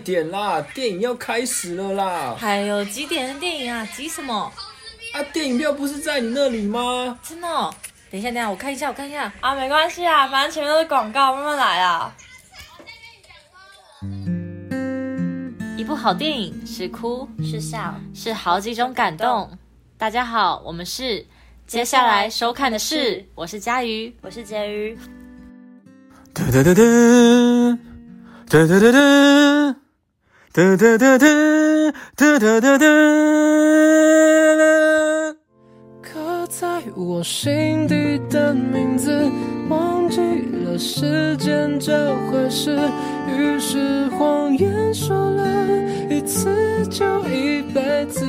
[0.00, 2.34] 快点啦，电影要开始了啦！
[2.38, 3.86] 还有几点的电影啊？
[3.94, 4.50] 急什么？
[5.12, 7.18] 啊，电影票不是在你那里吗？
[7.22, 7.70] 真的哦？
[8.10, 9.30] 等一下，等一下，我看一下，我看一下。
[9.42, 12.16] 啊，没关系啊，反正前面都是广告，慢慢来啊。
[15.76, 19.50] 一部好电影是哭是笑，是好几种感动。
[19.98, 21.26] 大家好，我们是
[21.66, 24.96] 接下来收看的是，我是佳瑜，我是婕妤。
[26.32, 27.78] 哒哒哒哒，
[28.48, 29.79] 哒哒哒哒，
[30.52, 31.26] 哒哒哒哒，
[32.16, 32.86] 哒哒哒哒。
[36.02, 39.30] 刻在我心底的名字，
[39.68, 40.20] 忘记
[40.64, 42.76] 了时间这回事，
[43.28, 45.66] 于是谎言说了
[46.10, 48.26] 一次就一辈子。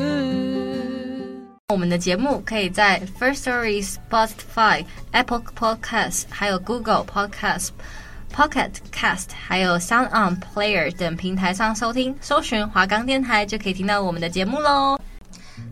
[1.70, 7.70] 我们的节目可以在 First Story、Spotify、Apple Podcasts、还有 Google Podcasts、
[8.36, 15.00] Pocket Cast、还有 Sound On Player 等平台上收听，搜寻华冈电台就可以听到我们的节目喽。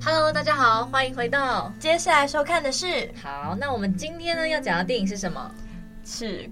[0.04, 3.10] Hello，大家好，欢迎回到接下来收看的是。
[3.24, 5.52] 好，那我们今天呢要讲的电影是什么？
[6.06, 6.50] 是。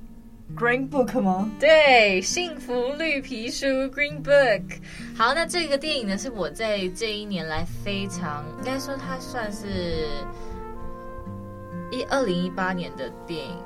[0.55, 1.51] Green Book 吗？
[1.59, 4.63] 对，幸福绿皮书 Green Book。
[5.17, 10.07] 好，那这个电影呢，是我在这一年来非常，应该说它算是
[11.91, 13.57] 一二零一八年的电影。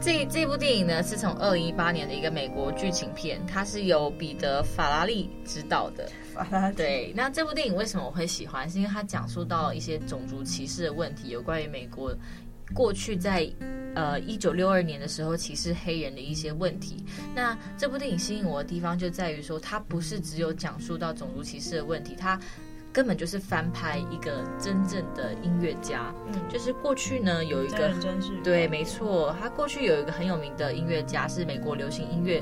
[0.00, 6.08] 这这部电影呢，是从二零一八年的一个美国剧情片，它是由彼得法拉利执导的。
[6.34, 6.76] 法拉利。
[6.76, 8.68] 对，那这部电影为什么我会喜欢？
[8.68, 12.14] 是因为它讲述到一些种族歧视的问题，有关于美国。
[12.72, 13.46] 过去在
[13.94, 17.04] 呃一九六二年的时候歧视黑人的一些问题，
[17.34, 22.40] 那这部电影吸引我的地方就在于说，它不是只有讲述到种族歧视的问题，它
[22.94, 26.14] 根本就是翻拍一个真正的音乐家。
[26.28, 27.92] 嗯，就是过去呢有一个
[28.44, 32.40] 对，没错，他过去有一个很有名的音乐家是美国流行音乐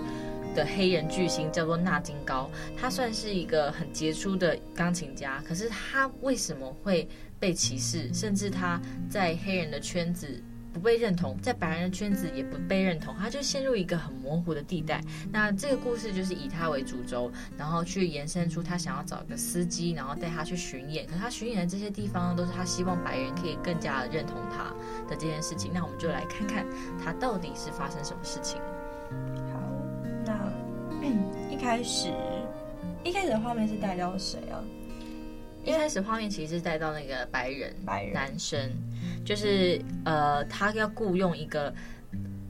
[0.55, 7.09] 的黑人巨星，叫做纳金高，他算是一个很杰出的钢琴家，可是他为什么会
[7.41, 10.29] 被歧视，甚至他在黑人的圈子
[10.73, 15.01] 不被认同，在白人的圈子也不被认同，他就陷入一个很模糊的地带。
[15.31, 21.07] 那这个故事就是以他为主轴，然后去延伸出他想要找一个司机，然后带他去巡演。
[21.07, 24.65] 可他巡演的这些地方都是他希望白人可以更加的认同他
[25.09, 25.71] 的这件事情。
[25.75, 26.67] 那我们就来看看
[27.03, 28.59] 他到底是发生什么事情。
[29.53, 29.61] 好，
[30.25, 32.11] 那一开始
[33.05, 34.63] 一开始的画面是带到谁啊？
[35.65, 38.59] 一开始画面其实是带到那个白人白人男生，
[39.25, 41.73] 就是呃，他要雇佣一个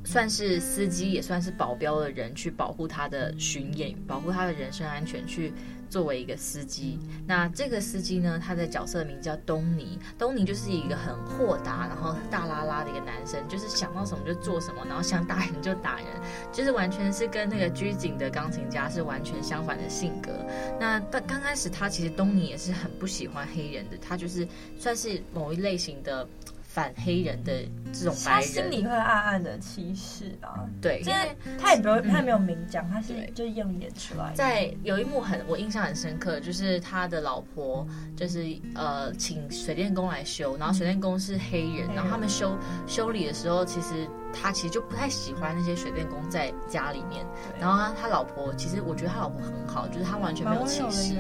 [0.05, 5.53] 算是司机也算是保镖的人去保护他的巡演，保护他的人身安全去。
[5.93, 9.99] 作为一个司机，那这个司机呢，他的角色名叫东尼。
[10.19, 16.07] 东尼就是一个很豁达，然后大拉拉的一个男生，就是想到什么就做什么，然后想打人就打人，
[16.51, 20.33] 就是完全是跟那个拘谨的钢琴家是完全相反的性格。
[20.81, 24.49] 那但刚开始他其实东尼也是很不喜欢黑人的，他就是
[24.79, 26.27] 算是某一类型的。
[26.73, 27.53] 反黑人的
[27.93, 30.67] 这种白人，他心里会暗暗的歧视啊。
[30.81, 34.33] 对，因为他也不，他也没有明讲，嗯、他是就用演出来。
[34.35, 42.57] 在有一幕很我印象很深刻，就是他的老婆就是呃请水电工来修，然后水电工是黑人，嗯、然后他们修
[42.87, 47.23] 修理的时候，其实他其实就不太喜欢那些水电工在家里面。
[47.61, 51.17] 然后他他老婆其实我觉得他老婆很好，就是他完全没有歧视。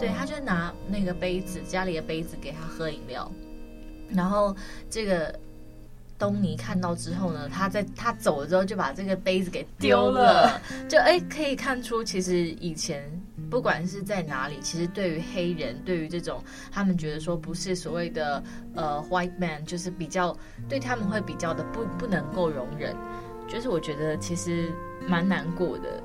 [0.00, 3.30] 对，他就拿那个杯子，家里的杯子给他喝饮料。
[4.10, 4.54] 然后
[4.88, 5.34] 这个
[6.18, 13.02] 东尼看到之后呢，他在他走了之后就把这个杯子给丢了，就哎可以看出，其实以前
[13.50, 18.42] 不管是在哪里，其实对于黑人，对于这种他们觉得说不是所谓的
[18.74, 20.36] 呃 white man，就是比较
[20.68, 22.94] 对他们会比较的不不能够容忍，
[23.48, 24.72] 就是我觉得其实
[25.06, 26.02] 蛮难过的。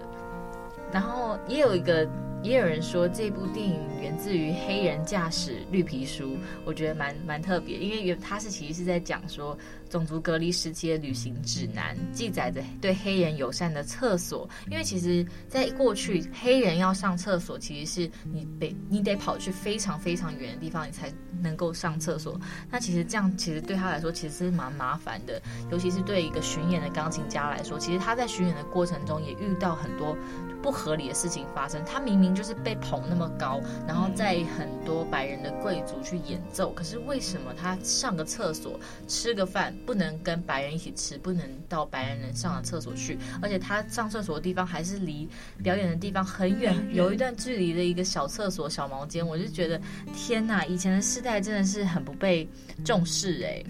[0.92, 2.10] 然后也有一个。
[2.41, 9.57] 也有人说这部电影源自于《黑人驾驶绿皮书》，我觉得蛮蛮特别，因为它是其实是在讲说
[9.89, 14.50] 种族隔离时期的旅行指南，记载着对黑人友善的厕所。
[14.71, 22.39] 因为其实，在过去黑人要上厕所，其实是你得你得跑去非常非常远的地方，你才能够上厕所。
[22.71, 25.41] 那其实这样其实对他来说其实是蛮麻烦的，
[25.71, 30.15] 尤其是对一个巡演的钢琴家来说，其实他在巡演的过程中也遇到很多
[30.62, 31.83] 不合理的事情发生。
[31.83, 43.18] 他明明就是被捧那么高，然后在很多白人的贵族去演奏，可是为什么他上个厕所、吃个饭不能跟白人一起吃，不能到白人能上的厕所去？
[43.42, 45.28] 而且他上厕所的地方还是离
[45.64, 49.80] 表演的地方很远， 有一段距离的一个小厕所、小毛间，我就觉得
[50.14, 50.66] 天哪！
[50.66, 52.48] 以前的世代真的是很不被
[52.84, 53.64] 重视哎。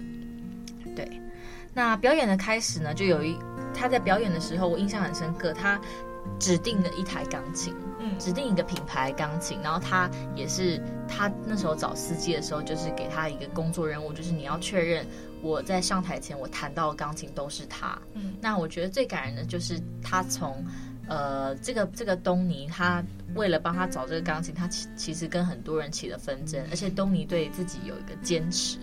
[0.94, 1.20] 对，
[1.72, 3.36] 那表演的开始呢，就有一
[3.72, 5.80] 他在表演的时候，我印象很深刻，他。
[6.38, 15.06] 指定的一台钢琴，嗯，指定一个品牌钢琴，然后他也是他那时候找司机的时候，就是给他一个工作任务，就是你要确认
[15.42, 17.98] 我在上台前我弹到的钢琴都是他。
[18.14, 20.64] 嗯，那我觉得最感人的就是他从
[21.08, 23.04] 呃这个这个东尼，他
[23.34, 28.78] 为了帮他找这个钢琴，他其其实跟很多人起了纷争，而且东尼对自己有一个坚持，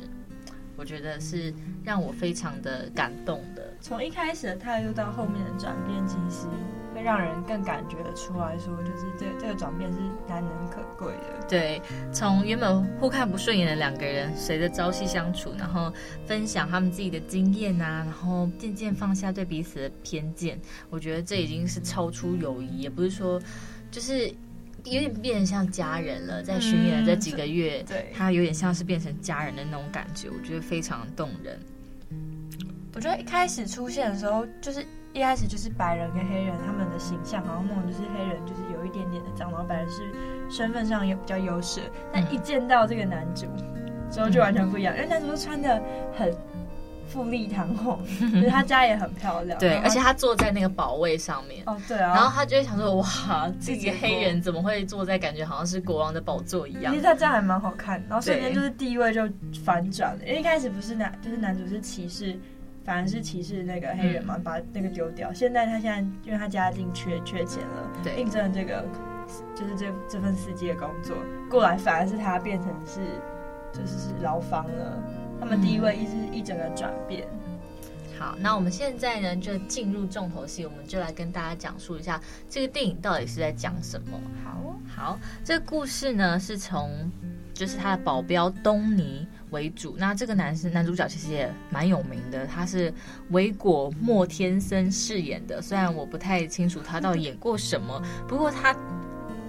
[0.75, 1.51] 我觉得是
[1.83, 3.73] 让我非常的感动的。
[3.81, 6.47] 从一开始的态度到后面的转变，其实。
[7.07, 11.47] 会让人更感觉得出来说，就是这这个转变是难能可贵的。
[11.47, 11.81] 对，
[12.11, 15.91] 从原本互看不顺眼的两个人，随着朝夕相处，然后
[16.25, 20.59] 分享他们自己的经验啊，然后渐渐放下对彼此的偏见。
[20.89, 23.41] 我觉得这已经是超出友谊，也不是说，
[23.89, 24.27] 就是
[24.83, 26.43] 有点变成像家人了。
[26.43, 31.57] 在巡演的这几个月，嗯、对，他有点像是变成家人的那种感觉，我觉得非常动人。
[32.93, 34.85] 我觉得一开始出现的时候，就是。
[35.17, 40.03] 一开始就是白人跟黑人他们的形象，好像那种就是黑人就是有一点点的脏，然后白人是
[40.47, 41.81] 身份上也比较优势。
[42.13, 43.47] 但一见到这个男主
[44.11, 45.81] 之后就完全不一样，因为男主穿的
[46.15, 46.31] 很
[47.07, 49.57] 富丽堂皇，就是他家也很漂亮。
[49.59, 51.63] 对，而且他坐在那个宝位上面。
[51.65, 52.13] 哦，对啊。
[52.13, 56.93] 然后他就会想说，哇，这个黑人怎么会坐在感觉好像是国王的宝座一样？
[56.93, 59.27] 其实他这样还蛮好看，然后瞬间就是地位就
[59.65, 62.37] 反转了，因为一开始不是男，就是男主是骑士。
[62.87, 65.33] 反而是歧视那个黑人嘛，把那个丢掉。
[65.33, 68.85] 现在他现在因为他家境缺缺钱了，对，应征了这个
[69.53, 71.17] 就是这这份司机的工作
[71.49, 73.01] 过来，反而是他变成是
[73.73, 75.03] 就是是劳方了。
[75.37, 77.27] 他们地位一直一整个转变。
[78.17, 84.17] 好，那我们现在呢就进入重头戏，我们就来跟大家讲述一下这个电影到底是在讲什么。
[84.45, 86.89] 好好，这个故事呢是从
[87.53, 92.93] 就是他的保镖东尼为主，那这个男生男主角其实也蛮有名的，他是
[93.29, 95.61] 维果莫天森饰演的。
[95.61, 98.75] 虽然我不太清楚他到底演过什么，不过他。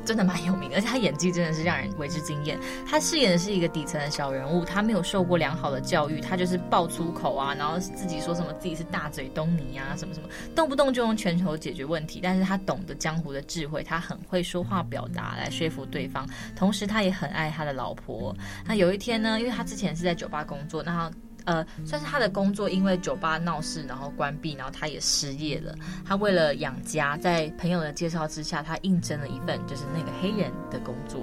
[0.09, 2.59] 真的蛮有名，而且他演技真的是让人为之惊艳。
[2.89, 12.21] 他饰演的是一个底层的小人物，他没有受过良好的教育，他就是爆粗口啊，然后自己说什么自己是大嘴东尼啊，什么什么，动不动就用拳头解决问题。
[12.23, 16.27] 但是他懂得江湖的智慧，他很会说话表达来说服对方，
[16.57, 18.35] 同时他也很爱他的老婆。
[18.65, 21.13] 那有一天呢，因为他之前是在酒吧工作，那他。
[21.49, 25.75] 呃，算是他的工作，因为酒吧闹事，然后关闭，然后他也失业了。
[26.05, 31.23] 他为了养家，在朋友的介绍之下，他应征了一份就是那个黑人的工作。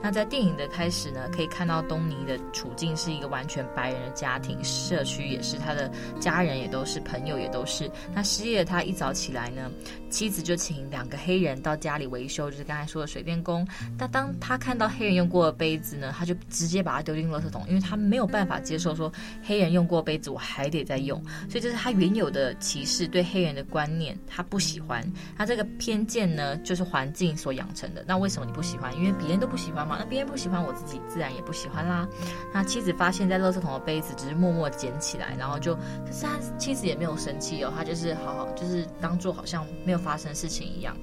[0.00, 5.90] 那在电影的开始呢，可以看到东尼的处境是一个完全白人的家庭，社区也是他的
[6.20, 7.90] 家人也都是，朋友也都是。
[8.14, 9.68] 那失业的他一早起来呢，
[10.08, 13.66] 妻子就请两个黑人到家里维修，就是刚才说的水电工。
[13.98, 19.12] 但当他看到黑人用过的杯子呢，他就直接把它丢进垃圾桶，因为他没有办法接受说
[19.42, 19.63] 黑人。
[19.72, 25.04] 用过杯子，我还得再用，所以这是他原有的歧视对黑人的观念，他不喜欢。
[25.36, 28.04] 他这个偏见呢，就是环境所养成的。
[28.06, 28.94] 那为什么你不喜欢？
[28.96, 29.96] 因为别人都不喜欢嘛。
[29.98, 32.08] 那别人不喜欢，我自己自然也不喜欢啦。
[32.52, 40.96] 那妻子发现，在垃圾桶的杯子只是默默捡起来，然后就，可是他妻子也没有生气哦，他就是好好，就是当做好像没有发生事情一样。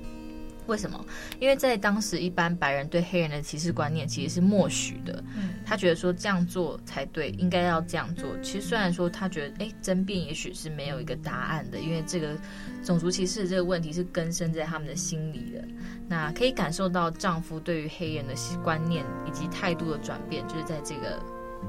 [0.68, 1.04] 为什么？
[1.40, 5.24] 因为在当时，一般白人对黑人的歧视观念其实是默许的。
[5.36, 8.30] 嗯，他觉得说这样做才对，应该要这样做。
[8.42, 12.38] 其实虽然说他觉得，哎，争辩也许是没有一个答案的，因为这个
[12.84, 15.64] 种族歧视这个问题是根深在他们的心里的。
[16.08, 21.22] 那可以感受到丈夫对于黑人的观念以及态度的转变，就是在这个。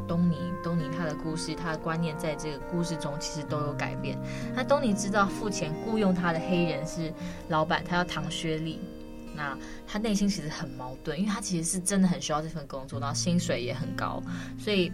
[0.06, 4.18] 东尼，东尼他的故事，他的观念在这个故事中其实都有改变。
[4.54, 7.12] 那东尼知道付钱雇佣他的黑人是
[7.48, 8.80] 老板，他叫唐薛利。
[9.34, 9.56] 那
[9.86, 14.22] 他内心其实很矛盾，因为他其实是真的很需要这份工作，然后薪水也很高，
[14.58, 14.92] 所以。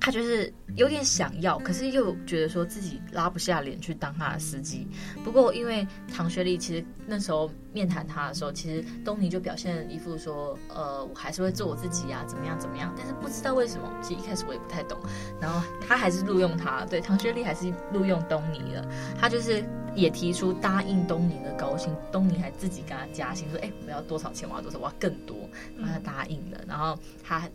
[0.00, 4.88] 他就是有点想要，可是又觉得说自己拉不下脸去当他的司机。
[5.22, 12.94] 不过因为唐学丽其实那时候面谈他的时候，其实东尼就表现一副说，呃，我还是会做我自己啊，怎么样怎么样。
[12.96, 14.98] 但是不知道为什么，其实一开始我也不太懂。
[15.38, 18.88] 然后他还是录用他，对，唐学丽还是录用东尼了。
[19.20, 19.62] 他就是
[19.94, 24.48] 也提出答应东尼的高薪，东尼还自己跟他加薪，说，哎，我要多少钱？
[24.48, 24.78] 我要多少？
[24.78, 25.36] 我要更多。
[25.76, 27.46] 然后他答应了，然后他。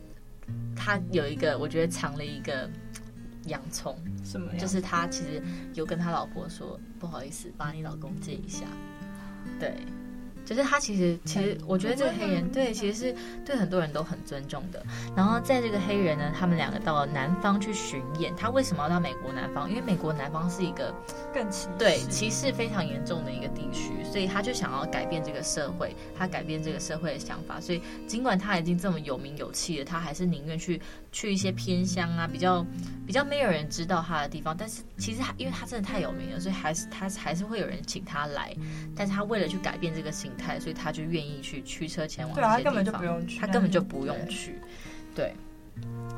[0.75, 2.69] 他有一个，我觉得藏了一个
[3.45, 4.51] 洋葱，什么？
[4.57, 5.41] 就是他其实
[5.73, 8.65] 有跟他老婆说，不好意思，把你老公借一下。
[9.59, 9.75] 对，
[10.45, 14.81] 就是他其实其实我觉得这个黑人对其实是对很多人都很尊重的。
[15.15, 18.33] 然后在这个黑人呢，他们两个到了南方去巡演。
[18.37, 19.69] 他为什么要到美国南方？
[19.69, 20.93] 因为美国南方是一个
[21.33, 27.59] 更歧对歧视非常严重的一个地区，所以他就想要改变这个社会，他改变这个社会的想法。
[27.59, 30.79] 所以尽管他已经这么有名有气了，他还是宁愿去
[31.11, 32.65] 去一些偏乡啊，比较
[33.07, 34.55] 比较没有人知道他的地方。
[34.57, 38.53] 但是其实他因为他真的太有名了，所以还是他还是会有人请他来。
[38.95, 42.35] 但是他为了去改变这个形态，所以他就愿意去驱车前往。
[42.35, 44.59] 对啊，他根本就不用去，他根本就不用去。
[45.15, 45.33] 对，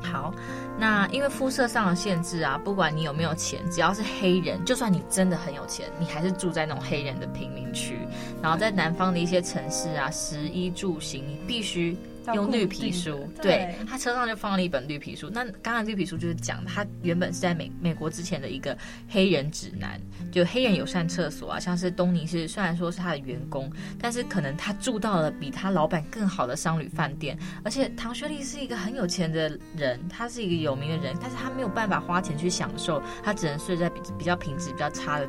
[0.02, 0.34] 好，
[0.78, 7.98] 那因为肤色上的限制啊，不管你有没有钱，只要是黑人，就算你真的很有钱，你还是住在那种黑人的贫民区。
[8.42, 11.96] 然后在南方的一些城市啊，食衣住行，你必须。
[12.34, 15.30] 用绿皮书，对，对他车上就放了一本绿皮书。
[15.30, 18.76] 那刚刚绿皮书就是讲，他原本是在美美国之前的一个
[19.08, 23.70] 黑人指南，就黑人友善厕所啊，像是东尼是虽然说是他的员工，
[24.00, 35.28] 但是可能他住到了比他老板更好的商旅饭店，而且唐学利是一个很有钱的人，他是一个有名的人，但是他没有办法花钱去享受，他只能睡在比比较品质比较差的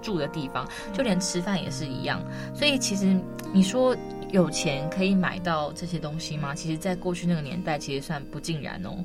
[0.00, 2.22] 住的地方，就连吃饭也是一样。
[2.54, 3.18] 所以其实
[3.52, 3.96] 你说。
[4.32, 6.54] 有钱可以买到这些东西吗？
[6.54, 9.04] 其实，在过去那个年代，其实算不尽然哦。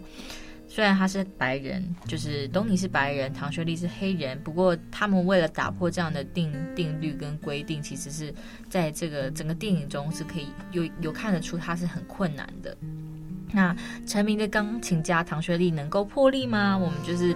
[0.67, 8.33] 虽然他是白人，就是东尼是白人，唐学丽是黑人，不过他们为了打破这样的定定律跟规定，其实是
[8.69, 12.75] 在这个整个电影中是可以有有看得出他是很困难的。
[13.51, 16.77] 那成名的钢琴家唐学丽能够破例吗？
[16.77, 17.35] 我们就是。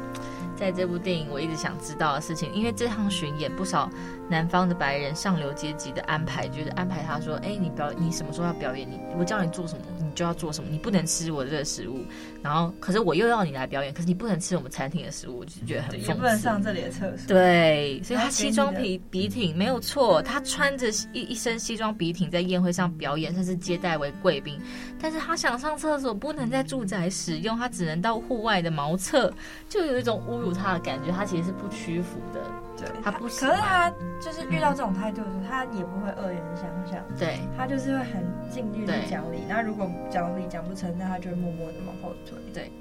[0.60, 3.89] 在这部电影，我一直想知道的事情，因为这趟巡演不少
[4.28, 8.86] 南方的白人上流阶级的安排，就是安排他说：“哎，你表你什么时候要表演？
[8.86, 12.04] 你我叫你做什么，你就要做什么，你不能吃我的这个食物。
[12.42, 16.13] 然后，可是我又要你来表演，可是你不能吃我们餐厅的食物，我就觉得很讽刺。
[16.16, 17.28] 不能上这里的厕所。
[17.28, 24.60] 对，所以他西装笔笔挺没有错，他穿着一一身西装笔挺在宴会上表演，甚至接待为贵宾。
[25.00, 29.34] 但是他想上厕所，不能在住宅使用，他只能到户外的茅厕，
[29.68, 30.54] 就有一种侮辱。
[30.54, 32.42] 他的感觉，他其实是不屈服的。
[32.80, 33.52] 对，他不喜欢。
[33.52, 33.90] 可是他
[34.22, 37.04] 就是遇到这种态度的时候，嗯、他也不会恶言相向。
[37.18, 39.40] 对，他就是会很尽力的讲理。
[39.48, 42.38] 那如果讲理讲不成，那他就会默默的往后退。
[42.54, 42.72] 对，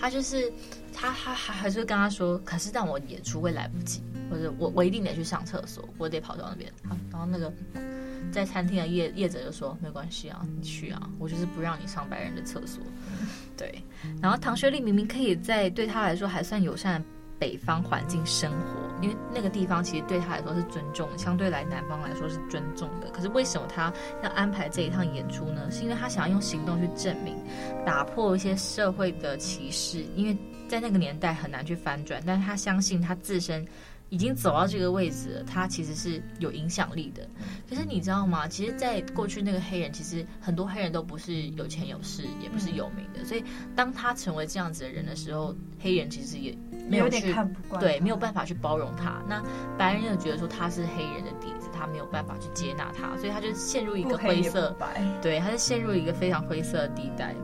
[0.00, 0.50] 他就是
[0.92, 6.72] 他，他还还是会跟他说，可是但我演出会来不及，或者我我一定得去上厕所，我得跑到那边。
[6.88, 7.52] 好，然后那个
[8.32, 12.82] 在餐厅的业业者就说，没关系啊，你去啊，我就是不让你上白人的厕所。
[13.56, 13.84] 对，
[14.20, 17.06] 然后唐学丽明明可以在对他来说还算友善的
[17.42, 23.10] 北方环境生活，因为那个地方其实对他来说是尊重，相对来南方来说是尊重的。
[23.10, 25.68] 可是为什么他要安排这一趟演出呢？
[25.68, 27.36] 是因为他想要用行动去证明，
[27.84, 33.66] 打破一些社会的歧视，因为在那个年代很难去翻转，但是他相信他自身。
[34.12, 37.26] 已经走到这个位置了，他其实是有影响力的。
[37.66, 38.46] 可是你知道吗？
[38.46, 43.24] 其实，在过去那个黑人，其实很多黑人都不是有钱有势，也不是有名的。
[43.24, 43.42] 所以，
[43.74, 46.54] 当他成为这样子的人的时候，黑人其实也
[46.90, 47.34] 没有去，
[47.80, 49.22] 对，没有办法去包容他。
[49.26, 49.42] 那
[49.78, 54.76] 白人就觉得说他是黑人的底子，他没有办法去接纳他，所以他就陷入一个灰色，
[55.22, 57.34] 对，他就陷入一个非常灰色的地带。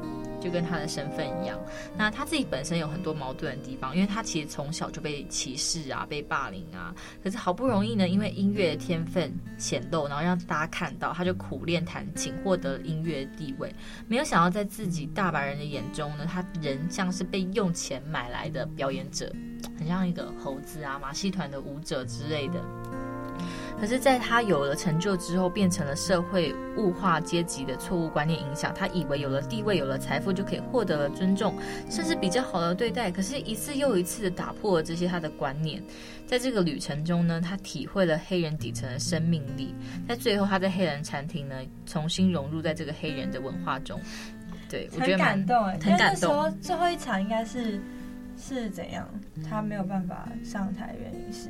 [0.40, 1.58] 就跟他的身份一样，
[1.96, 6.94] 那他自己本身有很多矛盾的地方，因为他其实从小就被歧视啊，被霸凌啊。
[7.22, 13.74] 可是好不容易呢，因为音乐的天分显露，然后让大家看到，他就苦练弹琴，获得音乐地位。
[14.06, 19.32] 没有想到，在自己大白人的眼中呢，他人像是被用钱买来的表演者，
[19.78, 22.62] 很像一个猴子啊，马戏团的舞者之类的。
[23.80, 28.74] 可是，在他有了成就之后，变成了社会物化阶级的错误观念影响。
[28.74, 31.54] 他以为有了地位、有了财富，就可以获得了尊重，
[31.88, 33.10] 甚至比较好的对待。
[33.10, 35.82] 可是，一次又一次的打破了这些他的观念。
[36.26, 39.74] 在这个旅程中呢，他体会了黑人底层的生命力。
[40.08, 41.54] 在最后，他在黑人餐厅呢，
[41.86, 44.00] 重新融入在这个黑人的文化中。
[44.68, 46.30] 对，我觉得很感动哎，很感动。
[46.30, 47.80] 说最后一场应该是
[48.36, 49.08] 是怎样？
[49.48, 51.48] 他没有办法上台，原因是。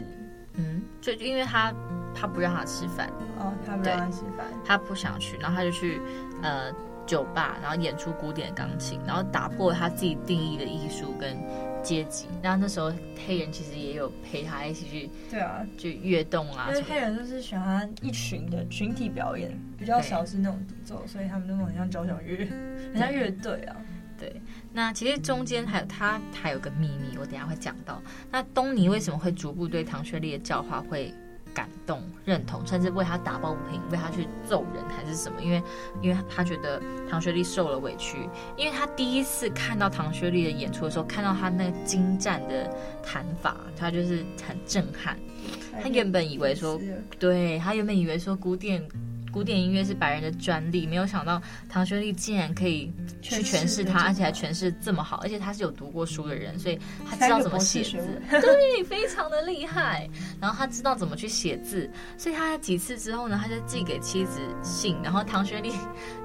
[0.59, 1.73] 嗯，就因为他
[2.15, 3.09] 他不让他吃饭。
[3.39, 6.01] 哦，他不让他吃饭，他不想去，然后他就去
[6.43, 6.73] 呃
[7.07, 11.37] 酒吧，然后演出古典钢琴，然后打破他自己定义的艺术跟
[11.83, 12.27] 阶级。
[12.43, 12.93] 然后那时候
[13.27, 16.67] 黑人其实也有陪他一起去，对啊，就跃动啊。
[16.71, 22.49] 因为黑人就是喜欢一群的群体表演，比较少是那种独奏，所以他们那种很像交响乐，
[22.93, 23.77] 很像乐队啊。
[24.19, 28.01] 对，那其实中间还有他还有个秘密，我等下会讲到。
[28.31, 31.13] 那东尼为什么会逐步对唐学丽的教化会
[31.55, 35.43] 感动、认同，甚至为他打抱不平，为他去揍人还是什么？
[35.43, 35.63] 因为，
[36.03, 38.29] 因为他觉得唐学丽受了委屈。
[38.57, 42.71] 因为他第一次看到唐学丽的演出的时候，看到他那个精湛的
[43.03, 45.19] 弹法，他就是很震撼。
[45.83, 46.79] 他原本以为说，
[47.19, 48.87] 对，他原本以为说古典。
[49.33, 60.09] 古典音乐是白人的专利，没有想到唐学丽竟然可以去诠释它，而且还诠释这么好，而且他是有读过书的人，所以他知道怎么写字， 对，非常的厉害。
[60.41, 64.97] 然后他知道怎么去写字，所以他几次之后呢，他就寄给妻子信。
[65.03, 65.73] 然后唐学丽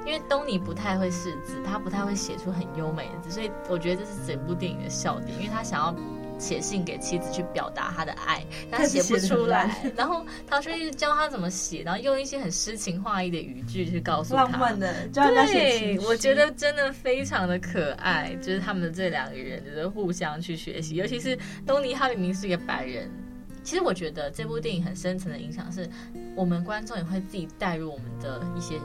[0.05, 5.95] 因为东尼不太会识字，他不太会写出很优美的字，所以我觉得这是整部电影的笑点，因为他想要。
[6.39, 9.81] 写信给妻子去表达他的爱，但他写不出来。
[9.95, 14.43] 然后唐薛丽教他怎么写，然后用一些很诗情画意的语句去告诉他。
[14.43, 18.33] 浪漫的，对，我觉得真的非常的可爱。
[18.41, 20.95] 就是他们的这两个人，就是互相去学习。
[20.95, 23.09] 尤其是东尼，他明明是一个白人。
[23.63, 25.89] 其实我觉得这部电影很深层的影响是，
[26.35, 28.75] 我们观众也会自己带入我们的一些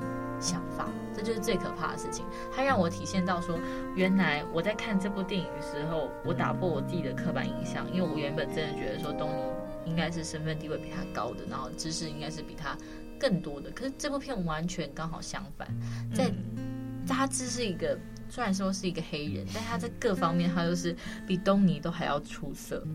[0.41, 2.25] 想法，这就是最可怕的事情。
[2.55, 3.59] 它让我体现到说，
[3.95, 12.77] 原来我在看这部电影的时候，我打破我自己的刻板印象，因为我原本真的觉得说东尼应该是身份地位比他高的，然后知识应该是比他
[13.19, 13.71] 更多的。
[13.71, 15.69] 可是这部片完全刚好相反，
[16.15, 16.31] 在
[17.07, 20.95] 他只是一个虽然说是一个黑人，但他在各方面他都是
[21.27, 22.87] 比东尼都还要出色。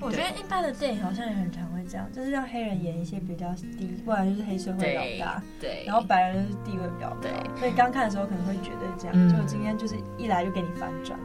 [0.00, 11.18] 我觉得一般的电影好像也很常会这样，就是让黑人演一些比较低，不然就是黑社会老大，对，然后白人就是地位比较高，所以刚看的时候可能会觉得这样，嗯、就今天就是一来就给你反转。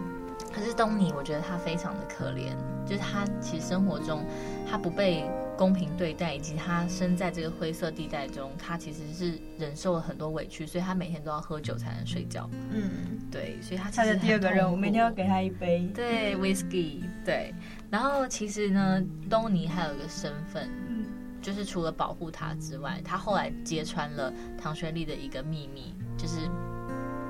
[0.54, 2.54] 可是东尼，我觉得他非常的可怜，
[2.86, 4.24] 就是他其实生活中
[4.70, 12.50] 他不被公平对待，以及他身在这个灰色地带中，他其实是忍受了很多委屈，所以他每天都要喝酒才能睡觉。
[12.72, 17.54] 嗯，对，所以他他的第二个任务，每天要给他一杯，对，whisky，对。
[17.90, 21.06] 然后其实呢，东尼还有一个身份，嗯，
[21.42, 26.50] 就是除了保护他之外，他后来揭穿了唐学丽的一个秘密，就是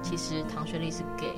[0.01, 1.33] 其实唐学丽是 gay。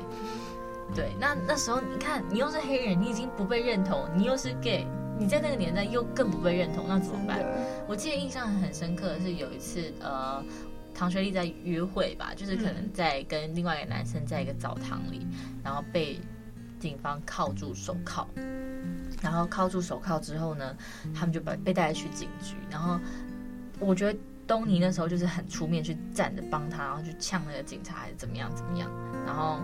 [0.96, 4.88] 对，那那时候你看，你又是黑人，你已经不被认同，你又是 gay，
[5.20, 7.40] 你在那个年代又更不被认同，那怎么办？
[7.88, 10.44] 我记得印象很深刻的是有一次，呃，
[10.94, 15.28] 唐学丽在约会吧，就是可能在跟另外一个男生在一个澡堂里，
[15.64, 16.20] 然后被
[16.80, 18.28] 警方铐住手铐。
[19.22, 20.76] 然后铐住手铐之后呢，
[21.16, 22.56] 他们就把被带去警局。
[22.70, 23.00] 然后
[23.80, 28.92] 我觉得东尼那时候就是很出面去站着帮他，然后去呛那个警察还是怎么样怎么样。
[29.26, 29.60] 然后，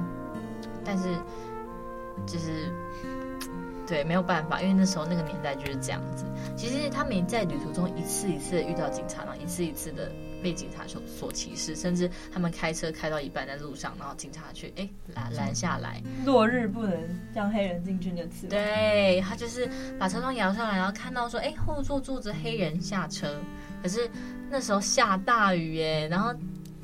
[0.84, 1.10] 但是
[2.26, 2.72] 就是
[3.88, 6.26] 对没有办法，因为那时候那个年代就是这样子。
[6.56, 10.12] 其实他们在旅途中一次一次的遇到警察，然后一次一次的。
[10.42, 16.02] 被警察所所歧视，甚至他们开车开到一半在路上，然后警察去哎拦拦下来。
[16.26, 16.98] 落日不能
[17.34, 18.48] 让黑人进去那次。
[18.48, 23.36] 对，他就是把车窗摇上来，然后看到说哎后座坐着黑人下车，
[23.84, 24.10] 可是
[24.50, 26.08] 那时候下大雨耶。
[26.08, 26.34] 然后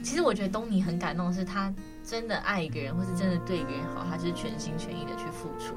[0.03, 1.73] 其实我觉得东尼很感动是他。
[2.05, 5.75] 真的爱一个人，或是真的对一个人好，他就是全心全意的去付出，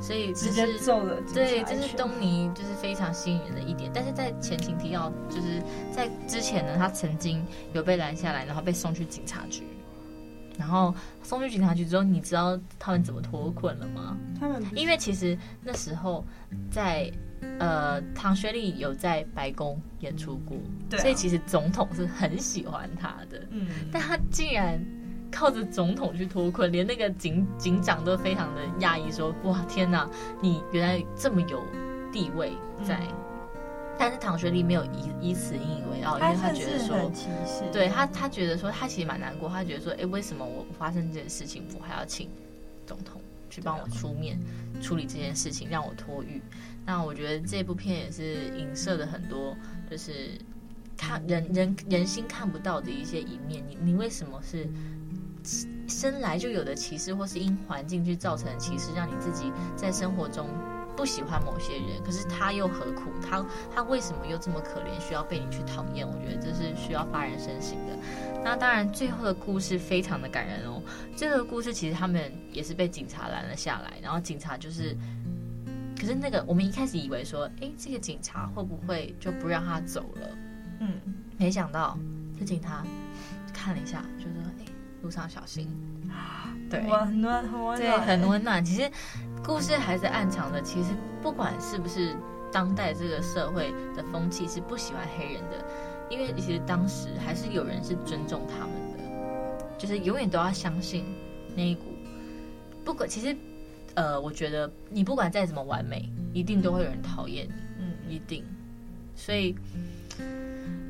[0.00, 1.20] 所以直接揍了。
[1.34, 3.90] 对，这是东尼就是非常吸引人的一点。
[3.92, 5.60] 但是在前情提要，就是
[5.90, 9.64] 在之前呢，他曾经有被拦下来，然后被送去警察局。
[10.56, 14.16] 然后送去警察局之后，你知道他们怎么脱困了吗？
[14.38, 16.24] 他们因为其实那时候
[16.70, 17.10] 在
[17.58, 20.56] 呃，唐学丽有在白宫演出过，
[20.88, 23.44] 对啊，所以其实总统是很喜欢他的。
[23.50, 24.80] 嗯，但他竟然。
[25.34, 30.08] 靠着总统去脱困，连那个警警长都非常的讶异，说：“哇，天哪，
[30.40, 31.60] 你原来这么有
[32.12, 32.52] 地位
[32.86, 33.00] 在。
[33.00, 33.14] 嗯”
[33.98, 37.10] 但是唐学丽没有以以此引以为傲，因为他觉得说，
[37.72, 42.28] 对他，他觉得说他其实蛮难过，他觉得说，哎，为什么我发生这件事情，我还要请
[42.86, 44.36] 总统去帮我出面
[44.82, 46.40] 处理这件事情，让我脱狱？
[46.84, 49.56] 那我觉得这部片也是影射了很多，
[49.88, 50.12] 就是
[50.96, 53.62] 看人人人心看不到的一些一面。
[53.68, 54.68] 你你为什么是？
[55.86, 60.48] 生来就有的歧视，或是因环境去造成的歧视，让你自己在生活中
[60.96, 63.10] 不喜欢某些人，可是他又何苦？
[63.20, 66.06] 他他为什么又这么可怜，需要被你去讨厌？
[66.06, 67.98] 我觉得这是需要发人深省的。
[68.42, 70.80] 那当然，最后的故事非常的感人哦。
[71.16, 74.96] 这个故事其实他们也是被警察拦了下来，然后警察就是，
[75.98, 80.28] 可是那个我们一开始以为说，哎，这个警察会不会就不让他走了？
[80.80, 81.00] 嗯，
[81.36, 81.98] 没想到
[82.38, 82.84] 这警察
[83.52, 84.73] 看了一下，就说，哎。
[85.04, 85.68] 路上小心，
[86.70, 88.64] 对，温暖，很温暖，对，很温暖。
[88.64, 88.90] 其实
[89.44, 90.62] 故事还是暗藏的。
[90.62, 92.16] 其实不管是不是
[92.50, 95.62] 当代这个社会的风气是不喜欢黑人的，
[96.08, 101.04] 因为其实当时还是有人是尊重他们的，就是永远都要相信
[101.54, 101.82] 那一股。
[102.82, 103.36] 不管其实，
[103.94, 108.42] 呃，我觉得你不管再怎么完美，一定都会有人讨厌你，嗯，一定。
[109.14, 109.54] 所以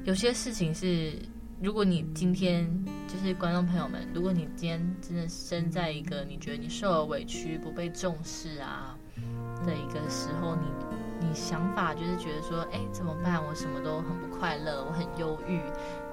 [0.05, 1.19] 有些事情是。
[1.61, 2.69] 如果你今天
[3.09, 8.97] 就是观众朋友们，如果你今天真的生在一个你觉得你受了委屈、不被重视啊
[9.65, 13.43] 的一个时候，你你想法就是觉得说，哎，怎么办？
[13.43, 15.61] 我什么都很不快乐，我很忧郁。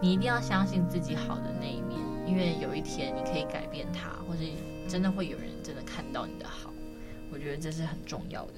[0.01, 4.43] 你一定要相信自己好的那一面，因为有一天你可以改变它，或者
[4.87, 6.71] 真的会有人真的看到你的好。
[7.31, 8.53] 我觉得这是很重要的。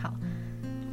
[0.00, 0.14] 好，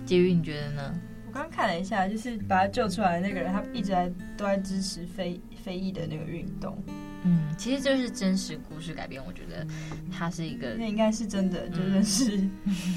[0.08, 1.00] 婕妤，你觉得呢？
[1.34, 6.78] 我刚看了一下，就是把他救出来的那个人，他一直在都在支持非非裔的那个运动。
[7.24, 9.66] 嗯，其实就是真实故事改编，我觉得
[10.12, 12.38] 他是一个，那应该是真的，就认识。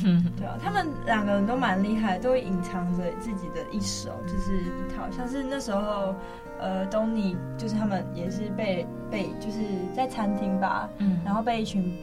[0.05, 6.15] 嗯、 对啊，他们两个人都蛮厉害，都会隐藏着自己的一手，就是一套，像是那时候，
[6.61, 9.61] 呃，东尼就是他们也是被被就是
[9.95, 11.97] 在餐厅吧，嗯，然后被一群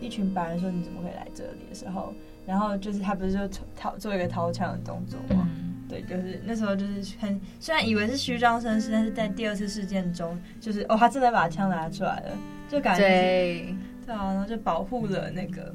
[0.00, 2.14] 一群白人说你怎么会来这里的时候，
[2.46, 5.48] 然后就是他不是就掏做一个掏枪的动作吗？
[5.50, 5.51] 嗯
[5.92, 12.30] 对，就是那时候就是很，虽然以为是虚张声势，但是在第二次事件中，就是哦，他真的把枪拿出来了，
[12.66, 13.74] 就感觉对，
[14.06, 15.74] 对啊，然后就保护了那个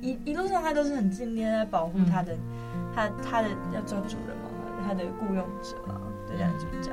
[0.00, 4.50] 一一路上他都是很尽力在保护他的，嗯、他他的要做主人嘛，
[4.84, 6.92] 他的雇佣者啊，对这样子讲。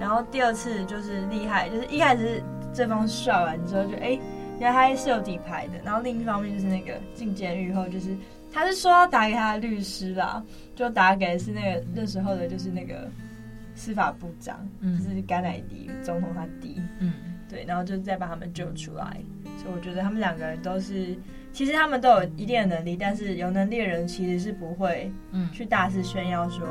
[0.00, 4.18] 然后第二次就是厉害，就是一开始这方帅完之后就哎，
[4.58, 5.74] 原来他是有底牌的。
[5.84, 8.16] 然后另一方面就是那个进监狱后就是。
[8.52, 10.42] 他是说要打给他的律师啦，
[10.74, 13.08] 就打给是那个那时候的，就是那个
[13.74, 17.12] 司法部长，嗯、就是甘乃迪总统他弟，嗯，
[17.48, 19.20] 对，然后就再把他们救出来。
[19.58, 21.16] 所以我觉得他们两个人都是，
[21.52, 26.66] 其实他们都有一定的能力，但是有能力的人其实是不会，嗯，去大肆炫耀说，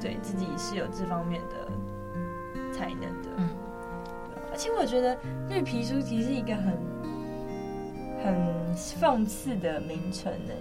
[0.00, 3.48] 对自己是有这方面的才能的，嗯，
[4.50, 5.16] 而且我觉得
[5.48, 6.74] 绿皮书其实是一个很
[8.24, 10.52] 很讽刺的名称呢。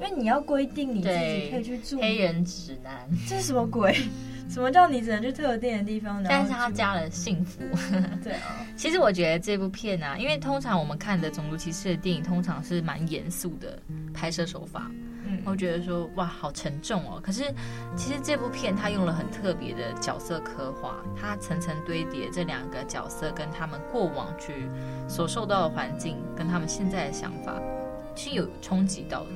[0.00, 3.94] 因为你要规定你自己可以去住黑人指南，这是什么鬼？
[4.48, 6.22] 什么叫你只能去特定的地方？
[6.22, 7.62] 但是他加了幸福。
[8.22, 13.78] 对啊， 其实我觉得这部片啊，因为通常我们看的种族歧视的电影，通常是蛮严肃的
[14.14, 14.88] 拍摄手法。
[15.28, 17.18] 嗯，我觉得说哇，好沉重哦。
[17.20, 17.42] 可是
[17.96, 24.68] 其实这部片它用了很特别的角色刻画，它层层堆叠这两个角色跟他们过往去
[25.08, 27.60] 所受到的环境，跟他们现在的想法。
[28.16, 29.30] 是有冲击到的，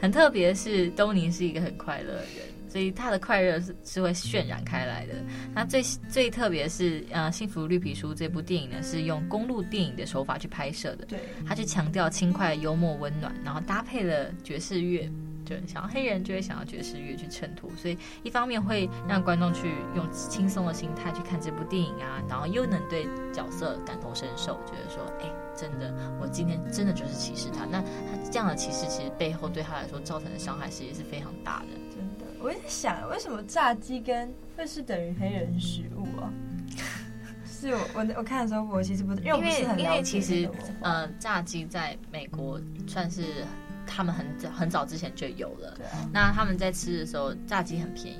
[0.00, 5.14] 很特别是，东尼是一个很快乐的人，所以他的快乐是是会渲染开来的。
[5.54, 15.10] 那最最特别是，呃，《幸福绿皮书》这部电影呢，是用公路电影的手法去拍摄的，对，他去强调轻快、幽默、温暖，然后搭配了爵士乐。
[15.46, 27.64] 就想要黑人就会想要爵士乐去衬托，所以一方面会让观众去用轻松的心态去看这部电影啊，然后又能对角色感同身受，觉得说，哎，真的，我今天真的就是歧视他。
[27.64, 31.68] 那他这样的歧视，其实背后对他来说造成的伤害其实是非常大的。
[31.88, 36.28] 真的，我在想，为什么炸鸡跟会是等于黑人食物啊？
[37.46, 40.50] 是我我我看的时候，我其实不因为我不是很了解，因为其实
[40.82, 43.44] 呃，炸鸡在美国算是。
[43.86, 45.74] 他们很早很早之前就有了。
[45.76, 46.08] 对啊。
[46.12, 48.18] 那他们在吃的时候，炸鸡很便宜。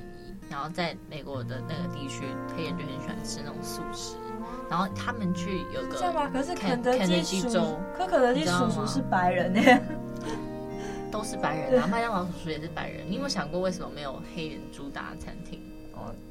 [0.49, 2.23] 然后在美国的那个地区，
[2.55, 4.15] 黑人就很喜欢吃那种素食。
[4.69, 5.99] 然后他们去有个，
[6.55, 9.61] 肯德基州，可肯德基叔叔是白人呢。
[11.11, 13.05] 都是白人啊，麦当劳叔叔也是白人。
[13.07, 15.61] 你有没有想过，为什么没有黑人主打餐厅？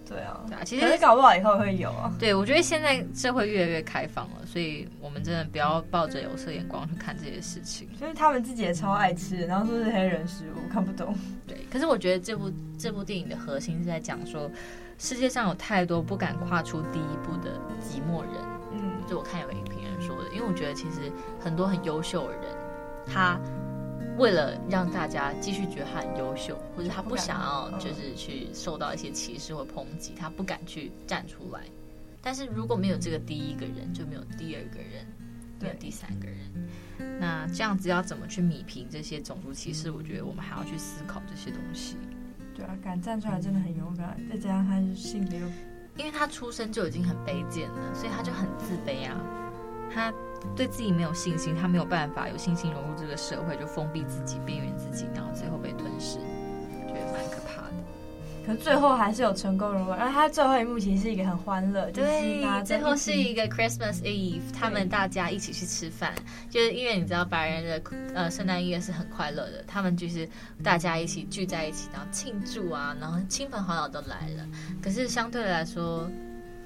[0.08, 2.14] 对啊，对啊，其实搞不好以后会有啊。
[2.18, 7.88] 对，我觉得现在社会越来越开放了，所以我们真的不要抱着有色眼光去看这些事情。
[8.00, 11.12] 就是他们自己也超爱吃，然后说是黑人食物，看不懂。
[11.46, 14.48] 对，可是我觉得这部这部电影的核心是在讲说，
[14.98, 18.32] 世界上有太多不敢跨出第一步的寂寞人。
[18.72, 21.10] 嗯，就我看有一个评人说的，因为我觉得其实
[21.40, 22.42] 很多很优秀的人，
[23.12, 23.40] 他。
[24.18, 31.60] 为了让大家继续觉得他很优秀，或者他不想要就是去受到一些歧视或抨击，他不敢去站出来。
[32.22, 35.06] 但是如果没有这个第一个人，就没有第二个人，
[35.60, 37.18] 没有第三个人。
[37.20, 39.90] 那这样子要怎么去弭平这些种族歧视？
[39.90, 41.96] 我觉得我们还要去思考这些东西。
[42.54, 44.18] 对啊，敢站出来真的很勇敢。
[44.30, 45.38] 再加上他是性别，
[45.96, 49.20] 因为他出生就已经很卑贱了，所以他就很自卑啊。
[49.92, 50.12] 他。
[50.54, 56.18] 对自己没有信心，他没有办法有信心融入这个社会，就封闭自己、边缘自己，然后最后被吞噬，
[56.86, 57.72] 觉得蛮可怕的。
[58.46, 66.14] 可是最后还是有成功融入，而他最后一幕其实是一个很欢乐，对，最后是一个 Christmas Eve，他们大家一起去吃饭，
[66.48, 70.28] 就是因为你知道白人的呃圣诞夜是很快乐的，他们就是
[70.62, 74.46] 大家一起聚在一起，然后庆祝啊，然后亲朋好友都来了。
[74.80, 76.08] 可是相对来说。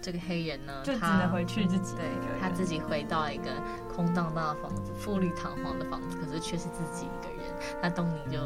[0.02, 2.04] 这个黑人呢，就只能回去自己，对，
[2.40, 3.50] 他自己回到一个
[3.94, 7.52] 空荡荡的房子，富丽堂皇的房子，可是却是自己一个人。
[7.82, 8.38] 那东尼就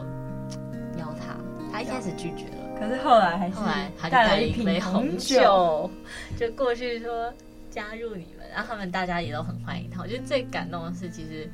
[0.99, 1.37] 邀他，
[1.73, 5.90] 他一开始拒绝了，可是后来还是后来带了一杯红酒，
[6.37, 7.33] 就过去说
[7.71, 10.01] 加入你们，然后他们大家也都很欢迎他。
[10.03, 11.49] 我觉得最感动的是，其实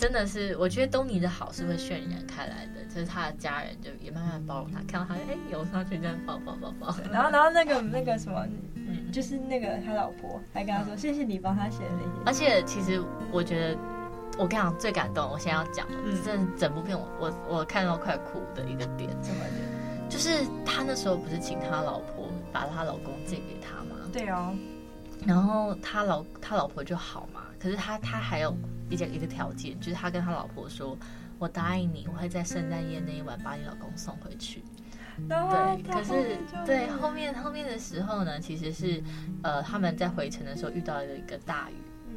[0.00, 6.96] 真的是，我觉得东尼的好是会渲染开来的，就是他的家人就也慢慢包容他，看到他哎有上去这样抱抱抱抱。
[7.12, 12.10] 然后然后那个那个什么，嗯，就是那个他老婆还跟他说、嗯、谢谢你帮他写的那些。
[12.24, 12.98] 而且其实
[13.30, 13.78] 我觉得，
[14.38, 20.08] 我跟你讲最感动，我现在要讲了，嗯、真的整部片我我我看到快哭的一个点，怎么点？
[20.08, 24.08] 就是他那时候不是请他老婆把他老公借给他吗？
[24.10, 24.56] 对哦。
[25.26, 28.56] 然后他老他老婆就好嘛，可是他他还有。
[28.90, 30.98] 一个一个条件，就是他跟他老婆说
[31.38, 34.62] ：“我答应你，我会在圣诞夜那一晚把你老公送回去。”
[35.28, 39.02] 对，可是对后面后面的时候呢，其实是
[39.42, 41.74] 呃他们在回程的时候遇到了一个大雨，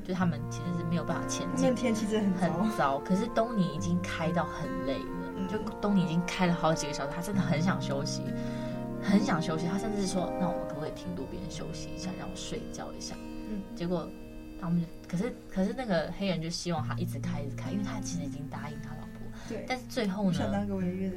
[0.08, 1.76] 就他们其实是没有办法前进。
[1.76, 8.24] 天气真的很很糟，可是东尼已经开到很累了，就东尼已经开了好几个小时，他真的很想休息，
[9.02, 9.68] 很想休息。
[9.68, 13.16] 他甚至说：“那我们可不可以停路边休息一下，让我睡觉一下？”
[13.52, 14.08] 嗯，结果。
[14.63, 19.21] 他们可是可是那个黑人就希望他一直开一直开，因为他其实已经答应他老婆。
[19.47, 19.65] 对。
[19.67, 20.67] 但是最后呢？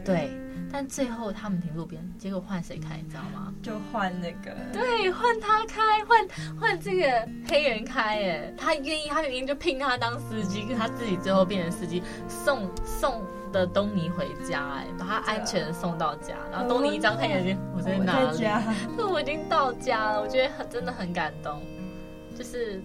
[0.05, 0.31] 对。
[0.73, 2.97] 但最后他们停路边，结果换谁开？
[2.97, 3.55] 你知道吗？
[3.63, 4.53] 就换那个。
[4.73, 6.27] 对，换他开，换
[6.61, 8.21] 换这个黑人开。
[8.21, 14.69] 哎，他愿意，他明明就聘他当司机，可是他自己最后变成司机，送送的东尼回家。
[14.75, 16.35] 哎，把他安全送到家。
[16.51, 18.43] 然后东尼一张开眼睛，我在哪里？
[18.99, 20.21] 那我，我已经到家了。
[20.21, 21.63] 我觉得很真的很感动，
[22.37, 22.83] 就是。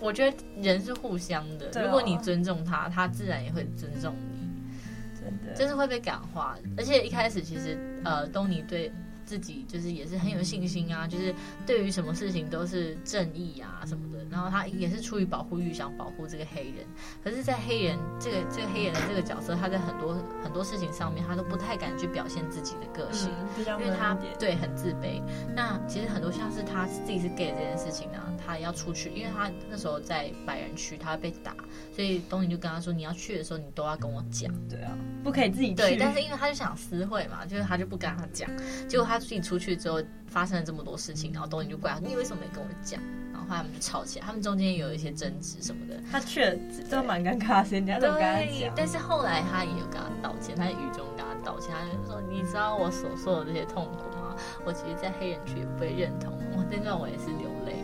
[0.00, 6.56] 我觉得人是互相的，如果你尊重他，他自然也会尊重你，真的，就是会被感化。
[6.76, 8.90] 而且一开始其实，呃，东尼对
[9.30, 11.32] 自己就是也是很有信心啊，就是
[11.64, 14.18] 对于什么事情都是正义啊什么的。
[14.28, 16.84] 然后他也是出于保护欲，想保护这个黑人。
[17.22, 25.22] 可是，在黑人这个这个黑人的这个角色，他在很多很多事情上面，他都不太敢去表现自己的个性，嗯、因为他对很自卑。
[25.54, 31.54] 那其实很多像是他自己是 gay 这件事情呢，他要出去，因为他那时候在白人区，他会被打，
[31.94, 35.74] 所以东尼就跟他说：“你要去的时候，你都要跟我讲。”对啊，不可以自己去。
[35.74, 38.48] 对，但是因为他就想私会嘛，就是他就不跟他讲。
[38.88, 43.00] 结果他自己出去之后，发生了这么多事情，然后东尼就怪他：“你为什么没跟我讲？”
[43.32, 45.94] 然后他们就吵起来，他们中间有一些争执什么的。
[46.10, 46.58] 他却
[46.90, 48.72] 都蛮尴尬，人家都跟他讲。
[48.74, 54.36] 但是后来他也有跟他道歉，他在雨中跟他道歉，他就说：“你知道我所受的这些痛苦吗？
[54.64, 57.76] 我其实，在黑人区也不被认同。”我，那段我也是流泪。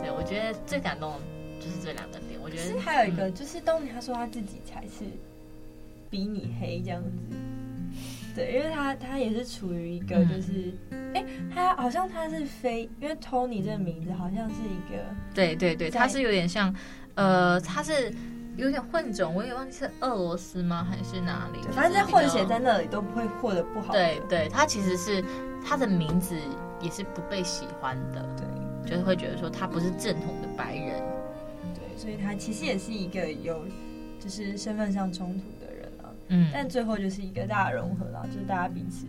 [0.00, 1.18] 对，我觉得最感动的
[1.60, 2.40] 就是这两个点。
[2.42, 5.04] 我觉得还有一个，就是东尼他说他自己才是
[6.10, 7.36] 比你黑这样子。
[8.34, 10.74] 对，因为他他也是处于一个就是。
[10.90, 11.22] 嗯哎，
[11.54, 16.74] 他好像他是非，因为 Tony 这个名字好像是一个，对对对，他是有点像，
[17.16, 18.10] 呃，他是
[18.56, 21.58] 有点混种，我也忘记是俄罗斯吗，还是哪里？
[21.72, 23.92] 反正在混血在那里都不会过得不好。
[23.92, 25.22] 对对，他其实是
[25.62, 26.34] 他的名字
[26.80, 31.02] 也是不被喜欢的，对，就是会觉得说他不是正统的白人，
[31.74, 33.66] 对，所以他其实也是一个有
[34.18, 35.44] 就是身份上冲突
[36.32, 39.06] 嗯，但最后就是一个大的融合了，就是大家彼此。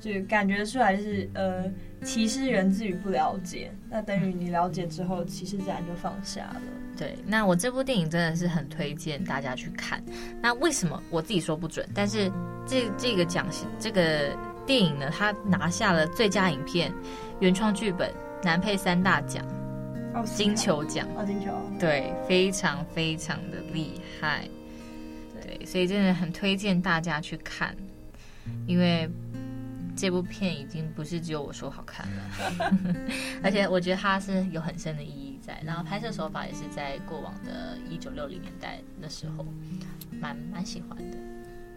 [0.00, 1.70] 就感觉出来是，呃，
[2.02, 6.62] 歧视源自于不了解，那等于你了解之后，歧视自然就放下了。
[6.96, 10.02] 对，那我这部电影真的是很推荐大家去看。
[10.40, 11.86] 那为什么我自己说不准？
[11.94, 12.32] 但是
[12.66, 13.46] 这这个奖
[13.78, 14.34] 这个
[14.64, 16.90] 电影呢，它拿下了最佳影片、
[17.40, 18.10] 原创剧本、
[18.42, 19.44] 男配三大奖，
[20.14, 24.48] 哦，金球奖，哦，金球，对，非常非常的厉害。
[25.70, 27.76] 对，所以真的很推荐大家去看，
[28.66, 29.08] 因为。
[29.96, 32.22] 这部片已经不是只有我说好看了，
[33.44, 35.60] 而且我觉得它是有很深的意义在。
[35.62, 39.44] 然后拍摄手法也是在过往的一九六零年代的时候，
[40.18, 41.18] 蛮蛮喜欢的。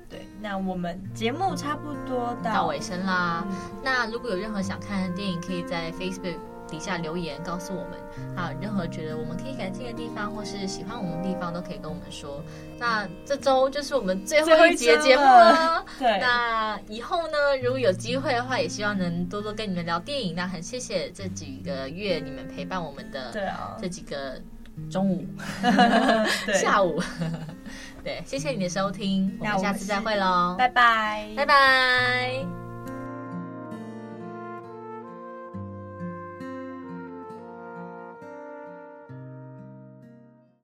[0.08, 3.46] 对，那我们节目差不多到，到尾声啦。
[3.50, 6.38] 嗯、那如果有任何想看的电影，可以在 Facebook。
[6.74, 12.44] 底下留言告诉我们啊，任何觉得我们可以改进的地方，或是喜欢我们的地方，都可以跟我们说。
[12.80, 15.86] 那这周就是我们最后一节节目了。
[16.00, 20.34] 对，那以后呢，如果有机会的话，也希望能多多跟你们聊电影。
[20.36, 24.42] 那很谢谢这几个月你们陪伴我们的，对啊，这几个
[24.90, 25.24] 中午、
[26.60, 27.00] 下午，
[28.04, 32.63] 对，谢谢你的收听，我们下次再会喽，拜拜，拜拜。